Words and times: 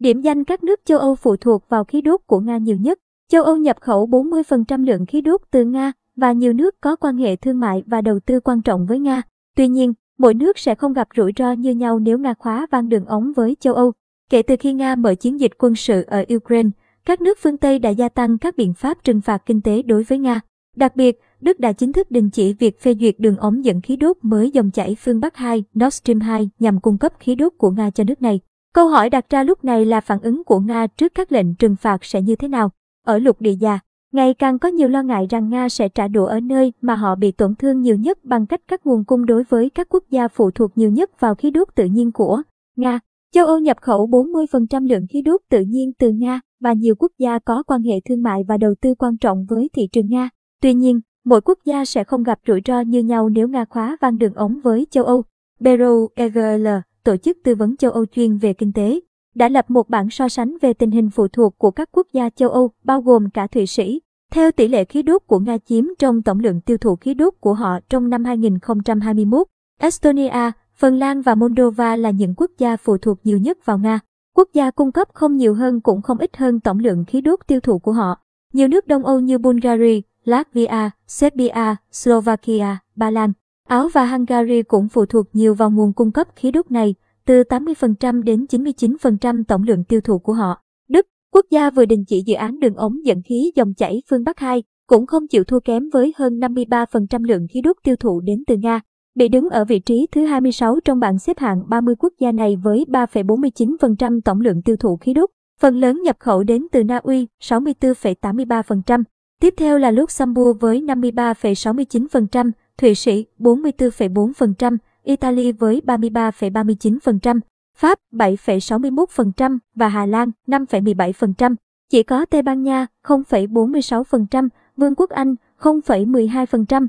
Điểm 0.00 0.20
danh 0.20 0.44
các 0.44 0.64
nước 0.64 0.80
châu 0.84 0.98
Âu 0.98 1.14
phụ 1.14 1.36
thuộc 1.36 1.68
vào 1.68 1.84
khí 1.84 2.00
đốt 2.00 2.20
của 2.26 2.40
Nga 2.40 2.56
nhiều 2.56 2.76
nhất. 2.76 2.98
Châu 3.30 3.42
Âu 3.42 3.56
nhập 3.56 3.76
khẩu 3.80 4.06
40% 4.06 4.84
lượng 4.84 5.06
khí 5.06 5.20
đốt 5.20 5.40
từ 5.50 5.64
Nga 5.64 5.92
và 6.16 6.32
nhiều 6.32 6.52
nước 6.52 6.80
có 6.80 6.96
quan 6.96 7.16
hệ 7.16 7.36
thương 7.36 7.60
mại 7.60 7.82
và 7.86 8.00
đầu 8.00 8.20
tư 8.20 8.40
quan 8.40 8.62
trọng 8.62 8.86
với 8.86 8.98
Nga. 8.98 9.22
Tuy 9.56 9.68
nhiên, 9.68 9.92
mỗi 10.18 10.34
nước 10.34 10.58
sẽ 10.58 10.74
không 10.74 10.92
gặp 10.92 11.08
rủi 11.16 11.32
ro 11.38 11.52
như 11.52 11.74
nhau 11.74 11.98
nếu 11.98 12.18
Nga 12.18 12.34
khóa 12.34 12.66
van 12.70 12.88
đường 12.88 13.04
ống 13.04 13.32
với 13.32 13.56
châu 13.60 13.74
Âu. 13.74 13.92
Kể 14.30 14.42
từ 14.42 14.56
khi 14.60 14.72
Nga 14.72 14.94
mở 14.94 15.14
chiến 15.14 15.40
dịch 15.40 15.52
quân 15.58 15.74
sự 15.74 16.04
ở 16.06 16.24
Ukraine, 16.34 16.70
các 17.04 17.20
nước 17.20 17.38
phương 17.42 17.56
Tây 17.56 17.78
đã 17.78 17.90
gia 17.90 18.08
tăng 18.08 18.38
các 18.38 18.56
biện 18.56 18.74
pháp 18.74 19.04
trừng 19.04 19.20
phạt 19.20 19.42
kinh 19.46 19.60
tế 19.60 19.82
đối 19.82 20.02
với 20.02 20.18
Nga. 20.18 20.40
Đặc 20.76 20.96
biệt, 20.96 21.20
Đức 21.40 21.60
đã 21.60 21.72
chính 21.72 21.92
thức 21.92 22.10
đình 22.10 22.30
chỉ 22.30 22.52
việc 22.52 22.80
phê 22.80 22.94
duyệt 23.00 23.14
đường 23.18 23.36
ống 23.36 23.64
dẫn 23.64 23.80
khí 23.80 23.96
đốt 23.96 24.16
mới 24.22 24.50
dòng 24.50 24.70
chảy 24.70 24.96
phương 25.00 25.20
Bắc 25.20 25.36
2, 25.36 25.64
Nord 25.78 25.94
Stream 25.94 26.20
2 26.20 26.50
nhằm 26.58 26.80
cung 26.80 26.98
cấp 26.98 27.12
khí 27.18 27.34
đốt 27.34 27.52
của 27.58 27.70
Nga 27.70 27.90
cho 27.90 28.04
nước 28.04 28.22
này. 28.22 28.40
Câu 28.74 28.88
hỏi 28.88 29.10
đặt 29.10 29.30
ra 29.30 29.42
lúc 29.42 29.64
này 29.64 29.84
là 29.84 30.00
phản 30.00 30.20
ứng 30.22 30.44
của 30.44 30.60
Nga 30.60 30.86
trước 30.86 31.14
các 31.14 31.32
lệnh 31.32 31.54
trừng 31.54 31.76
phạt 31.76 32.04
sẽ 32.04 32.22
như 32.22 32.36
thế 32.36 32.48
nào? 32.48 32.70
Ở 33.06 33.18
lục 33.18 33.40
địa 33.40 33.54
già, 33.60 33.78
ngày 34.12 34.34
càng 34.34 34.58
có 34.58 34.68
nhiều 34.68 34.88
lo 34.88 35.02
ngại 35.02 35.26
rằng 35.30 35.48
Nga 35.48 35.68
sẽ 35.68 35.88
trả 35.88 36.08
đũa 36.08 36.26
ở 36.26 36.40
nơi 36.40 36.72
mà 36.80 36.94
họ 36.94 37.14
bị 37.14 37.32
tổn 37.32 37.54
thương 37.54 37.80
nhiều 37.80 37.96
nhất 37.96 38.24
bằng 38.24 38.46
cách 38.46 38.60
cắt 38.68 38.86
nguồn 38.86 39.04
cung 39.04 39.26
đối 39.26 39.44
với 39.44 39.70
các 39.70 39.88
quốc 39.88 40.04
gia 40.10 40.28
phụ 40.28 40.50
thuộc 40.50 40.78
nhiều 40.78 40.90
nhất 40.90 41.20
vào 41.20 41.34
khí 41.34 41.50
đốt 41.50 41.68
tự 41.74 41.84
nhiên 41.84 42.12
của 42.12 42.42
Nga. 42.76 43.00
Châu 43.34 43.46
Âu 43.46 43.58
nhập 43.58 43.76
khẩu 43.80 44.06
40% 44.06 44.88
lượng 44.88 45.06
khí 45.10 45.22
đốt 45.22 45.40
tự 45.50 45.60
nhiên 45.60 45.92
từ 45.98 46.10
Nga 46.10 46.40
và 46.60 46.72
nhiều 46.72 46.94
quốc 46.98 47.12
gia 47.18 47.38
có 47.38 47.62
quan 47.62 47.82
hệ 47.82 48.00
thương 48.08 48.22
mại 48.22 48.42
và 48.48 48.56
đầu 48.56 48.74
tư 48.80 48.94
quan 48.94 49.16
trọng 49.16 49.46
với 49.48 49.68
thị 49.72 49.88
trường 49.92 50.08
Nga. 50.08 50.28
Tuy 50.62 50.74
nhiên, 50.74 51.00
mỗi 51.24 51.40
quốc 51.40 51.58
gia 51.64 51.84
sẽ 51.84 52.04
không 52.04 52.22
gặp 52.22 52.38
rủi 52.46 52.60
ro 52.66 52.80
như 52.80 53.02
nhau 53.02 53.28
nếu 53.28 53.48
Nga 53.48 53.64
khóa 53.64 53.96
van 54.00 54.18
đường 54.18 54.34
ống 54.34 54.60
với 54.64 54.86
châu 54.90 55.04
Âu. 55.04 55.22
Bureau 55.60 56.08
EGL, 56.14 56.66
tổ 57.04 57.16
chức 57.16 57.38
tư 57.44 57.54
vấn 57.54 57.76
châu 57.76 57.90
Âu 57.90 58.06
chuyên 58.06 58.36
về 58.36 58.52
kinh 58.52 58.72
tế, 58.72 59.00
đã 59.34 59.48
lập 59.48 59.70
một 59.70 59.88
bảng 59.88 60.10
so 60.10 60.28
sánh 60.28 60.56
về 60.60 60.72
tình 60.72 60.90
hình 60.90 61.10
phụ 61.10 61.28
thuộc 61.28 61.58
của 61.58 61.70
các 61.70 61.88
quốc 61.92 62.06
gia 62.12 62.30
châu 62.30 62.48
Âu, 62.48 62.70
bao 62.84 63.00
gồm 63.00 63.30
cả 63.30 63.46
Thụy 63.46 63.66
Sĩ. 63.66 64.00
Theo 64.32 64.52
tỷ 64.52 64.68
lệ 64.68 64.84
khí 64.84 65.02
đốt 65.02 65.22
của 65.26 65.38
Nga 65.38 65.58
chiếm 65.58 65.84
trong 65.98 66.22
tổng 66.22 66.40
lượng 66.40 66.60
tiêu 66.60 66.78
thụ 66.78 66.96
khí 66.96 67.14
đốt 67.14 67.34
của 67.40 67.54
họ 67.54 67.78
trong 67.88 68.10
năm 68.10 68.24
2021, 68.24 69.46
Estonia, 69.78 70.50
Phần 70.76 70.98
Lan 70.98 71.22
và 71.22 71.34
Moldova 71.34 71.96
là 71.96 72.10
những 72.10 72.34
quốc 72.36 72.50
gia 72.58 72.76
phụ 72.76 72.98
thuộc 72.98 73.18
nhiều 73.24 73.38
nhất 73.38 73.58
vào 73.64 73.78
Nga. 73.78 74.00
Quốc 74.36 74.48
gia 74.52 74.70
cung 74.70 74.92
cấp 74.92 75.08
không 75.14 75.36
nhiều 75.36 75.54
hơn 75.54 75.80
cũng 75.80 76.02
không 76.02 76.18
ít 76.18 76.36
hơn 76.36 76.60
tổng 76.60 76.78
lượng 76.78 77.04
khí 77.04 77.20
đốt 77.20 77.40
tiêu 77.46 77.60
thụ 77.60 77.78
của 77.78 77.92
họ. 77.92 78.18
Nhiều 78.52 78.68
nước 78.68 78.86
Đông 78.86 79.04
Âu 79.04 79.20
như 79.20 79.38
Bulgaria, 79.38 80.00
Latvia, 80.24 80.90
Serbia, 81.06 81.76
Slovakia, 81.92 82.76
Ba 82.96 83.10
Lan, 83.10 83.32
Áo 83.70 83.88
và 83.88 84.06
Hungary 84.06 84.62
cũng 84.62 84.88
phụ 84.88 85.06
thuộc 85.06 85.26
nhiều 85.32 85.54
vào 85.54 85.70
nguồn 85.70 85.92
cung 85.92 86.12
cấp 86.12 86.26
khí 86.36 86.50
đốt 86.50 86.70
này, 86.70 86.94
từ 87.26 87.42
80% 87.42 88.22
đến 88.22 88.46
99% 88.50 89.44
tổng 89.48 89.62
lượng 89.62 89.84
tiêu 89.84 90.00
thụ 90.00 90.18
của 90.18 90.32
họ. 90.32 90.62
Đức, 90.88 91.06
quốc 91.32 91.46
gia 91.50 91.70
vừa 91.70 91.84
đình 91.84 92.04
chỉ 92.04 92.22
dự 92.26 92.34
án 92.34 92.60
đường 92.60 92.74
ống 92.74 93.04
dẫn 93.04 93.22
khí 93.22 93.52
dòng 93.54 93.74
chảy 93.74 94.02
phương 94.10 94.24
Bắc 94.24 94.38
2, 94.38 94.62
cũng 94.86 95.06
không 95.06 95.28
chịu 95.28 95.44
thua 95.44 95.60
kém 95.60 95.88
với 95.92 96.14
hơn 96.16 96.38
53% 96.38 97.24
lượng 97.24 97.46
khí 97.50 97.60
đốt 97.60 97.76
tiêu 97.84 97.96
thụ 97.96 98.20
đến 98.20 98.42
từ 98.46 98.56
Nga 98.56 98.80
bị 99.14 99.28
đứng 99.28 99.50
ở 99.50 99.64
vị 99.64 99.78
trí 99.78 100.06
thứ 100.12 100.24
26 100.24 100.80
trong 100.84 101.00
bảng 101.00 101.18
xếp 101.18 101.38
hạng 101.38 101.62
30 101.68 101.94
quốc 101.98 102.12
gia 102.20 102.32
này 102.32 102.56
với 102.56 102.84
3,49% 102.88 104.20
tổng 104.24 104.40
lượng 104.40 104.62
tiêu 104.62 104.76
thụ 104.76 104.96
khí 104.96 105.14
đốt. 105.14 105.30
Phần 105.60 105.80
lớn 105.80 106.02
nhập 106.02 106.16
khẩu 106.18 106.42
đến 106.42 106.66
từ 106.72 106.84
Na 106.84 106.96
Uy, 106.96 107.26
64,83%. 107.42 109.02
Tiếp 109.40 109.54
theo 109.56 109.78
là 109.78 109.90
Luxembourg 109.90 110.60
với 110.60 110.80
53,69%, 110.80 112.50
Thụy 112.80 112.94
Sĩ 112.94 113.26
44,4%, 113.38 114.76
Italy 115.02 115.52
với 115.52 115.82
33,39%, 115.86 117.40
Pháp 117.76 117.98
7,61% 118.12 119.58
và 119.74 119.88
Hà 119.88 120.06
Lan 120.06 120.30
5,17%. 120.46 121.54
Chỉ 121.90 122.02
có 122.02 122.24
Tây 122.24 122.42
Ban 122.42 122.62
Nha 122.62 122.86
0,46%, 123.04 124.48
Vương 124.76 124.94
quốc 124.94 125.10
Anh 125.10 125.34
0,12%, 125.58 126.86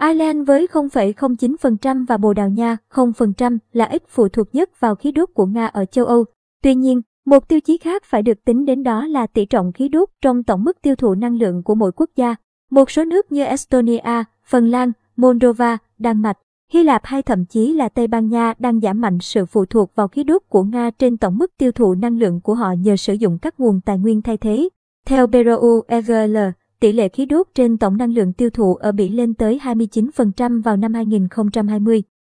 Ireland 0.00 0.48
với 0.48 0.66
0,09% 0.72 2.06
và 2.06 2.16
Bồ 2.16 2.32
Đào 2.32 2.48
Nha 2.48 2.76
0% 2.92 3.58
là 3.72 3.84
ít 3.84 4.02
phụ 4.08 4.28
thuộc 4.28 4.54
nhất 4.54 4.80
vào 4.80 4.94
khí 4.94 5.12
đốt 5.12 5.28
của 5.34 5.46
Nga 5.46 5.66
ở 5.66 5.84
châu 5.84 6.04
Âu. 6.04 6.24
Tuy 6.62 6.74
nhiên, 6.74 7.02
một 7.26 7.48
tiêu 7.48 7.60
chí 7.60 7.78
khác 7.78 8.04
phải 8.04 8.22
được 8.22 8.44
tính 8.44 8.64
đến 8.64 8.82
đó 8.82 9.06
là 9.06 9.26
tỷ 9.26 9.44
trọng 9.44 9.72
khí 9.72 9.88
đốt 9.88 10.08
trong 10.22 10.42
tổng 10.42 10.64
mức 10.64 10.82
tiêu 10.82 10.96
thụ 10.96 11.14
năng 11.14 11.36
lượng 11.36 11.62
của 11.62 11.74
mỗi 11.74 11.92
quốc 11.92 12.10
gia. 12.16 12.34
Một 12.70 12.90
số 12.90 13.04
nước 13.04 13.32
như 13.32 13.44
Estonia, 13.44 14.24
Phần 14.46 14.70
Lan, 14.70 14.92
Moldova, 15.20 15.78
Đan 15.98 16.22
Mạch, 16.22 16.38
Hy 16.72 16.82
Lạp 16.82 17.04
hay 17.04 17.22
thậm 17.22 17.44
chí 17.44 17.72
là 17.72 17.88
Tây 17.88 18.06
Ban 18.06 18.28
Nha 18.28 18.54
đang 18.58 18.80
giảm 18.80 19.00
mạnh 19.00 19.18
sự 19.20 19.46
phụ 19.46 19.64
thuộc 19.64 19.94
vào 19.94 20.08
khí 20.08 20.24
đốt 20.24 20.42
của 20.48 20.62
Nga 20.62 20.90
trên 20.90 21.16
tổng 21.16 21.38
mức 21.38 21.56
tiêu 21.58 21.72
thụ 21.72 21.94
năng 21.94 22.18
lượng 22.18 22.40
của 22.40 22.54
họ 22.54 22.72
nhờ 22.72 22.96
sử 22.96 23.12
dụng 23.12 23.38
các 23.38 23.60
nguồn 23.60 23.80
tài 23.80 23.98
nguyên 23.98 24.22
thay 24.22 24.36
thế. 24.36 24.68
Theo 25.06 25.26
BRU 25.26 25.80
EGL, 25.88 26.36
tỷ 26.80 26.92
lệ 26.92 27.08
khí 27.08 27.26
đốt 27.26 27.46
trên 27.54 27.78
tổng 27.78 27.96
năng 27.96 28.12
lượng 28.12 28.32
tiêu 28.32 28.50
thụ 28.50 28.74
ở 28.74 28.92
Bỉ 28.92 29.08
lên 29.08 29.34
tới 29.34 29.60
29% 29.62 30.62
vào 30.62 30.76
năm 30.76 30.94
2020. 30.94 32.02